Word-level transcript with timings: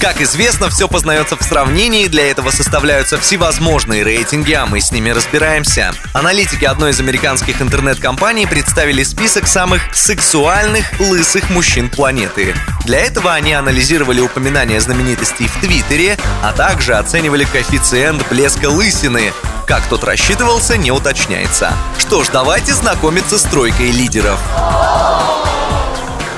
Как 0.00 0.20
известно, 0.20 0.70
все 0.70 0.86
познается 0.86 1.36
в 1.36 1.42
сравнении, 1.42 2.06
для 2.06 2.30
этого 2.30 2.50
составляются 2.50 3.18
всевозможные 3.18 4.04
рейтинги, 4.04 4.52
а 4.52 4.64
мы 4.64 4.80
с 4.80 4.92
ними 4.92 5.10
разбираемся. 5.10 5.92
Аналитики 6.12 6.64
одной 6.64 6.90
из 6.90 7.00
американских 7.00 7.60
интернет-компаний 7.60 8.46
представили 8.46 9.02
список 9.02 9.48
самых 9.48 9.82
сексуальных 9.92 10.86
лысых 11.00 11.50
мужчин 11.50 11.90
планеты. 11.90 12.54
Для 12.84 13.00
этого 13.00 13.34
они 13.34 13.52
анализировали 13.52 14.20
упоминания 14.20 14.80
знаменитостей 14.80 15.48
в 15.48 15.60
Твиттере, 15.60 16.16
а 16.42 16.52
также 16.52 16.94
оценивали 16.94 17.44
коэффициент 17.44 18.26
блеска 18.28 18.70
лысины. 18.70 19.32
Как 19.66 19.82
тот 19.88 20.04
рассчитывался, 20.04 20.78
не 20.78 20.92
уточняется. 20.92 21.72
Что 21.98 22.22
ж, 22.22 22.28
давайте 22.32 22.72
знакомиться 22.72 23.36
с 23.36 23.42
тройкой 23.42 23.90
лидеров. 23.90 24.38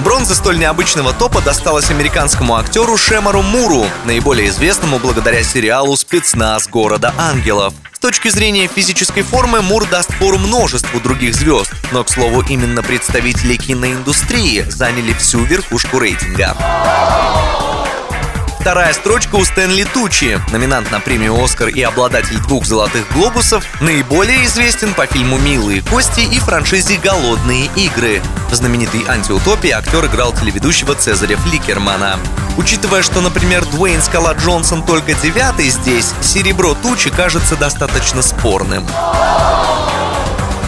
Бронза 0.05 0.35
столь 0.35 0.59
необычного 0.59 1.13
топа 1.13 1.43
досталась 1.43 1.91
американскому 1.91 2.57
актеру 2.57 2.97
Шемару 2.97 3.43
Муру, 3.43 3.85
наиболее 4.07 4.49
известному 4.49 4.99
благодаря 4.99 5.43
сериалу 5.43 5.97
«Спецназ 5.97 6.69
города 6.69 7.15
ангелов». 7.19 7.75
С 7.93 7.99
точки 7.99 8.29
зрения 8.29 8.67
физической 8.67 9.21
формы 9.21 9.61
Мур 9.61 9.87
даст 9.87 10.11
фору 10.15 10.39
множеству 10.39 11.01
других 11.01 11.35
звезд, 11.35 11.71
но, 11.93 12.03
к 12.03 12.09
слову, 12.09 12.43
именно 12.49 12.83
представители 12.83 13.57
киноиндустрии 13.57 14.65
заняли 14.69 15.13
всю 15.13 15.45
верхушку 15.45 15.99
рейтинга. 15.99 16.57
Вторая 18.61 18.93
строчка 18.93 19.37
у 19.37 19.45
Стэнли 19.45 19.85
Тучи, 19.85 20.39
номинант 20.53 20.91
на 20.91 21.01
премию 21.01 21.43
«Оскар» 21.43 21.69
и 21.69 21.81
обладатель 21.81 22.39
двух 22.41 22.67
«Золотых 22.67 23.11
глобусов», 23.15 23.65
наиболее 23.81 24.45
известен 24.45 24.93
по 24.93 25.07
фильму 25.07 25.39
«Милые 25.39 25.81
кости» 25.81 26.21
и 26.21 26.39
франшизе 26.39 26.99
«Голодные 26.99 27.71
игры». 27.75 28.21
В 28.51 28.55
знаменитой 28.55 29.03
антиутопии 29.09 29.71
актер 29.71 30.05
играл 30.05 30.35
телеведущего 30.35 30.95
Цезаря 30.95 31.39
Фликермана. 31.39 32.19
Учитывая, 32.59 33.03
что, 33.03 33.23
например, 33.23 33.65
Дуэйн 33.65 34.03
Скала 34.03 34.35
Джонсон 34.35 34.85
только 34.85 35.15
девятый 35.15 35.71
здесь, 35.71 36.13
серебро 36.21 36.75
Тучи 36.75 37.09
кажется 37.09 37.57
достаточно 37.57 38.21
спорным. 38.21 38.87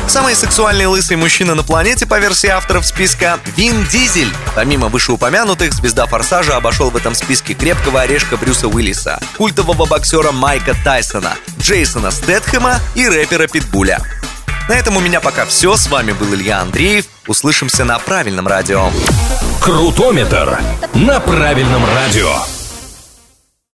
Самый 0.06 0.34
сексуальный 0.34 0.86
лысый 0.86 1.16
мужчина 1.16 1.54
на 1.54 1.62
планете 1.62 2.06
по 2.06 2.18
версии 2.18 2.48
авторов 2.48 2.84
списка– 2.86 3.38
Вин 3.56 3.86
Дизель. 3.86 4.32
Помимо 4.54 4.88
вышеупомянутых, 4.88 5.72
звезда 5.72 6.06
«Форсажа» 6.06 6.56
обошел 6.56 6.90
в 6.90 6.96
этом 6.96 7.14
списке 7.14 7.54
крепкого 7.54 8.02
орешка 8.02 8.36
Брюса 8.36 8.68
Уиллиса, 8.68 9.20
культового 9.36 9.86
боксера 9.86 10.32
Майка 10.32 10.74
Тайсона, 10.84 11.34
Джейсона 11.58 12.10
Стэтхэма 12.10 12.78
и 12.94 13.08
рэпера 13.08 13.46
Питбуля. 13.46 14.00
На 14.68 14.74
этом 14.74 14.96
у 14.96 15.00
меня 15.00 15.20
пока 15.20 15.44
все. 15.46 15.76
С 15.76 15.88
вами 15.88 16.12
был 16.12 16.34
Илья 16.34 16.60
Андреев. 16.60 17.06
Услышимся 17.26 17.84
на 17.84 17.98
правильном 17.98 18.46
радио. 18.46 18.90
Крутометр 19.60 20.58
на 20.94 21.20
правильном 21.20 21.84
радио. 21.94 22.61